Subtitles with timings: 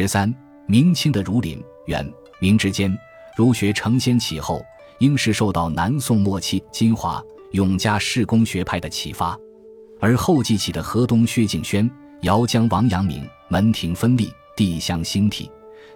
[0.00, 0.32] 十三，
[0.68, 2.08] 明清的儒林、元、
[2.38, 2.96] 明之间，
[3.36, 4.64] 儒学承先启后，
[5.00, 9.36] 应是受到南宋末期金华、永嘉士公学派的启发，
[9.98, 11.90] 而后继起的河东薛敬轩、
[12.20, 15.50] 姚江王阳明，门庭分立，地相兴替。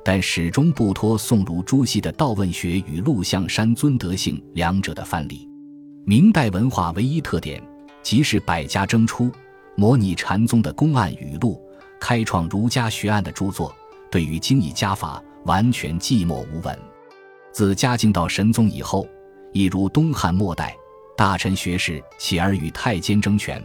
[0.04, 5.48] 但始终不脱宋儒朱熹的道问学与陆象山尊德性两者的范例。
[6.04, 7.62] 明代文化唯一特点，
[8.02, 9.30] 即是百家争出，
[9.76, 11.62] 模拟禅宗的公案语录，
[12.00, 13.72] 开创儒家学案的著作，
[14.12, 16.78] 对于经义家法完全寂寞无闻。
[17.50, 19.08] 自嘉靖到神宗以后，
[19.52, 20.76] 一如东汉末代，
[21.16, 23.60] 大臣学士起而与太监争权，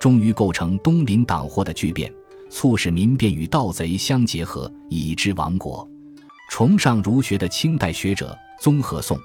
[0.00, 2.12] 终于构成东林党祸的巨变。
[2.50, 5.88] 促使民变与盗贼相结合，以致亡国。
[6.50, 9.18] 崇尚儒学的清代学者综合宋、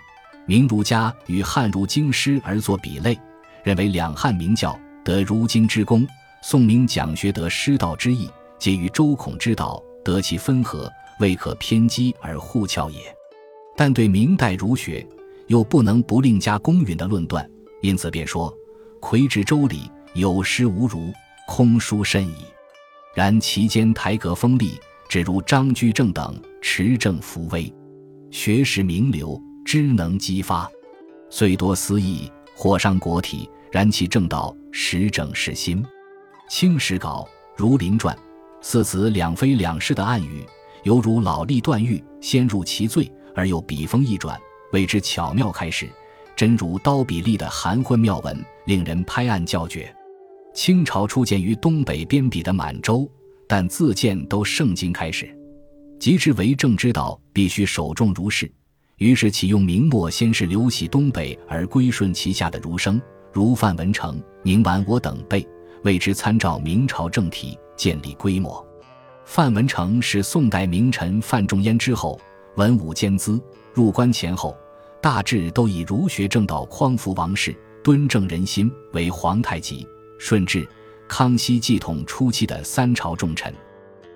[0.45, 3.19] 明儒家与汉儒经师而作比类，
[3.63, 6.07] 认为两汉明教得儒经之功，
[6.41, 10.89] 宋明讲学得师道之意，皆于周孔之道得其分合，
[11.19, 13.13] 未可偏激而互撬也。
[13.75, 15.05] 但对明代儒学
[15.47, 17.45] 又不能不另加公允的论断，
[17.81, 18.55] 因此便说
[19.01, 21.11] ：“魁至周礼，有失无儒，
[21.45, 22.45] 空疏甚矣。”
[23.13, 27.73] 然其间台阁锋利，只如张居正等持正扶危，
[28.31, 30.71] 学识名流，知能激发，
[31.29, 33.49] 虽多私意，火伤国体。
[33.69, 35.85] 然其正道实正是心。
[36.49, 37.27] 清史稿
[37.61, 38.15] 《儒林传》，
[38.61, 40.45] 四子两非两世的暗语，
[40.83, 44.37] 犹如老吏断狱，先入其罪，而又笔锋一转，
[44.73, 45.87] 为之巧妙开始，
[46.35, 49.93] 真如刀笔立的含混妙文，令人拍案叫绝。
[50.53, 53.09] 清朝初建于东北边鄙的满洲，
[53.47, 55.29] 但自建都盛经开始，
[55.99, 58.51] 及之为政之道，必须首重儒士。
[58.97, 62.99] 于是启用明末先是流徙东北而归顺其下的儒生，
[63.31, 65.47] 如范文成、宁完我等辈，
[65.83, 68.65] 为之参照明朝政体建立规模。
[69.25, 72.19] 范文成是宋代名臣范仲淹之后，
[72.55, 73.41] 文武兼资，
[73.73, 74.57] 入关前后，
[75.01, 79.85] 大致都以儒学正道匡扶王室、敦正人心为皇太极。
[80.17, 80.67] 顺治、
[81.07, 83.53] 康熙继统初期的三朝重臣，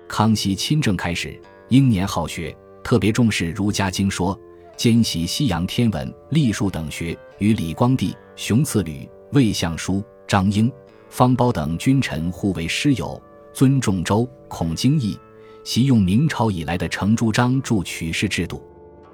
[0.08, 4.38] 康熙亲政开始，英年好学，特别重视儒家经说，
[4.76, 10.72] 兼习西洋天文、历数等学，与李光地、熊次履、魏相书、张英、
[11.12, 13.20] 方苞等君臣互为师友，
[13.52, 15.14] 尊重周、孔经义，
[15.62, 18.62] 习用明朝以来的程朱章著取士制度，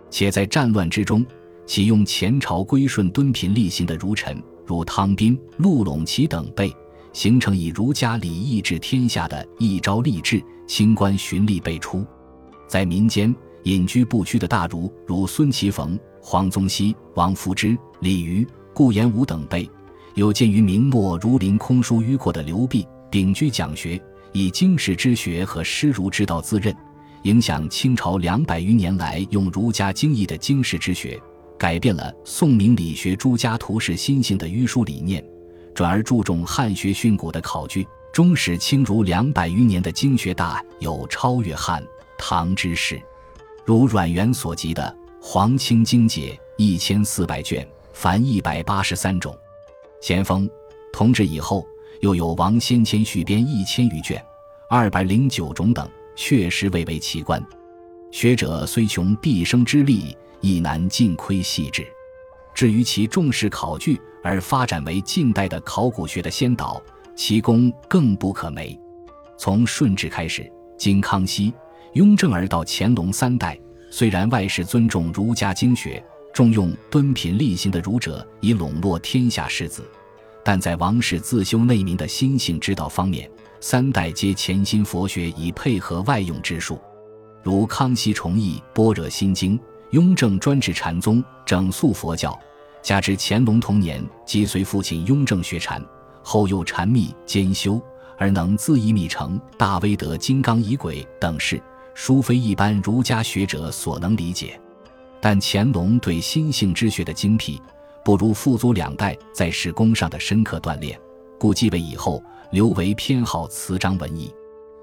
[0.08, 1.26] 且在战乱之中
[1.66, 4.40] 启用前朝归顺敦品厉行的儒臣。
[4.64, 6.72] 如汤斌、陆陇奇等辈，
[7.12, 12.06] 形成以儒家礼义治天下的一朝立志、清官循吏辈出。
[12.68, 13.34] 在民间
[13.64, 19.68] 隐居不屈的大儒，如孙其逢、黄宗羲、王夫之、李渔、顾炎武等辈，
[20.18, 24.02] 有鉴于明末儒林空疏迂阔的刘弼，秉居讲学，
[24.32, 26.74] 以经世之学和师儒之道自任，
[27.22, 31.16] 影响清朝两百余年来用儒家经义的经世之学。
[31.56, 35.24] 改变了宋明理学诸家图式心性的迂疏理念，
[35.72, 41.80] 转而注重汉学训诂的考据，终使清儒两百余年的经学大有超越汉
[42.18, 43.00] 唐之势。
[43.64, 44.92] 如阮元所集的
[45.24, 49.32] 《黄清经解》一千四百卷，凡一百八十三种；
[50.00, 50.48] 咸丰
[50.92, 51.66] 同治以后，
[52.00, 54.24] 又有王先谦续编一千余卷，
[54.68, 57.44] 二百零九种等，确实蔚为奇观。
[58.10, 60.16] 学者虽穷毕生之力。
[60.40, 61.84] 亦难尽窥细致。
[62.54, 66.80] 至于其重视考据而发展为近代的考古学的先导，
[67.16, 68.78] 其功更不可没。
[69.36, 71.52] 从顺治开始，经康熙、
[71.94, 73.58] 雍正而到乾隆三代，
[73.90, 76.00] 虽然外世尊重儒家经学，
[76.38, 79.82] 重用敦品厉行的儒者以笼络天下士子，
[80.44, 83.28] 但在王室自修内明的心性之道方面，
[83.58, 86.78] 三代皆潜心佛学以配合外用之术，
[87.42, 89.58] 如康熙崇译《般若心经》。
[89.90, 92.38] 雍正专制禅宗，整肃佛教，
[92.84, 95.84] 加之乾隆同年即随父亲雍正学禅，
[96.22, 97.82] 后又禅密兼修，
[98.16, 101.60] 而能自缢密成大威德金刚仪轨等事，
[101.94, 104.56] 殊非一般儒家学者所能理解。
[105.20, 107.60] 但乾隆对心性之学的精辟，
[108.04, 110.98] 不如父祖两代在史功上的深刻锻炼，
[111.38, 112.22] 故继位以后
[112.52, 114.32] 留为偏好词章文艺。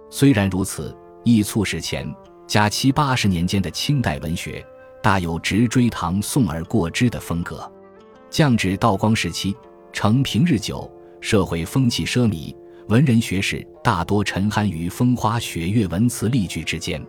[0.09, 2.07] 虽然如此，亦促使前
[2.47, 4.65] 嘉七八十年间的清代文学。
[5.01, 7.71] 大有直追唐宋而过之的风格。
[8.31, 9.55] 降至道光时期，
[9.93, 10.91] 承平日久，
[11.21, 12.55] 社会风气奢靡，
[12.87, 16.99] 文人学士大多沉酣于风花雪月文辞丽句之间。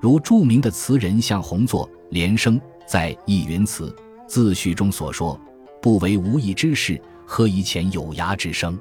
[0.00, 3.90] 如著名的词人向洪作、连生在《忆云词》
[4.28, 5.38] 自序中所说
[5.82, 8.78] ：“不为无益之事，何以遣有涯之声？”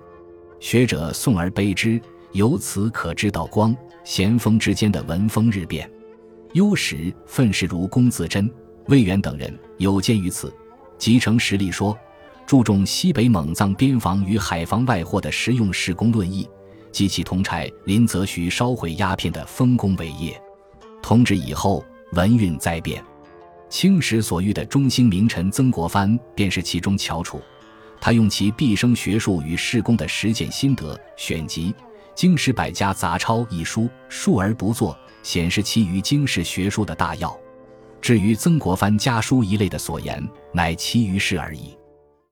[0.60, 2.00] 学者诵而悲之，
[2.34, 5.90] 由此可知道光咸丰之间的文风日变。
[6.54, 8.50] 幽时愤世如龚自珍、
[8.88, 10.54] 魏源等人有鉴于此，
[10.98, 11.98] 集成实例说，
[12.46, 16.48] 注重西北蒙藏边防与海防外货的实用施工论议，
[16.92, 20.40] 及其同差林则徐烧毁鸦片的丰功伟业。
[21.08, 23.02] 同治以后，文运再变，
[23.70, 27.42] 清史所遇的中兴名臣曾国藩便是其中翘楚。
[28.02, 31.74] 他用其毕生学术与施工的实践心得，选集
[32.14, 37.34] 《经史百家杂抄》一书，述而不作，显示其于经史学术的大要。
[38.02, 40.22] 至于曾国藩家书一类的所言，
[40.52, 41.77] 乃其余事而已。